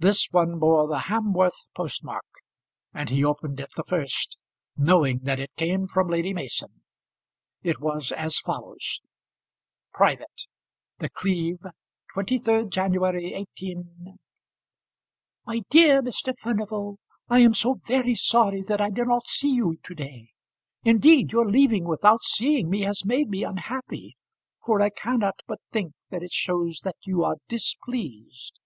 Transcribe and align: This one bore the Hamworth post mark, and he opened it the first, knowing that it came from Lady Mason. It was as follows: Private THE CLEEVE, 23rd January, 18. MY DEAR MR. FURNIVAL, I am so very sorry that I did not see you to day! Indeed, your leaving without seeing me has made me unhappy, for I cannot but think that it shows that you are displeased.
This 0.00 0.26
one 0.32 0.58
bore 0.58 0.88
the 0.88 0.98
Hamworth 1.06 1.68
post 1.76 2.02
mark, 2.02 2.26
and 2.92 3.08
he 3.08 3.24
opened 3.24 3.60
it 3.60 3.70
the 3.76 3.84
first, 3.84 4.36
knowing 4.76 5.20
that 5.20 5.38
it 5.38 5.54
came 5.56 5.86
from 5.86 6.08
Lady 6.08 6.34
Mason. 6.34 6.82
It 7.62 7.78
was 7.78 8.10
as 8.10 8.40
follows: 8.40 9.00
Private 9.92 10.42
THE 10.98 11.08
CLEEVE, 11.08 11.60
23rd 12.16 12.70
January, 12.70 13.32
18. 13.32 14.18
MY 15.46 15.60
DEAR 15.70 16.02
MR. 16.02 16.36
FURNIVAL, 16.36 16.98
I 17.28 17.38
am 17.38 17.54
so 17.54 17.74
very 17.86 18.16
sorry 18.16 18.62
that 18.62 18.80
I 18.80 18.90
did 18.90 19.06
not 19.06 19.28
see 19.28 19.54
you 19.54 19.76
to 19.84 19.94
day! 19.94 20.30
Indeed, 20.82 21.30
your 21.30 21.48
leaving 21.48 21.84
without 21.84 22.22
seeing 22.22 22.68
me 22.68 22.80
has 22.80 23.04
made 23.04 23.28
me 23.28 23.44
unhappy, 23.44 24.16
for 24.66 24.82
I 24.82 24.90
cannot 24.90 25.38
but 25.46 25.60
think 25.70 25.92
that 26.10 26.24
it 26.24 26.32
shows 26.32 26.80
that 26.80 26.96
you 27.04 27.22
are 27.22 27.36
displeased. 27.46 28.58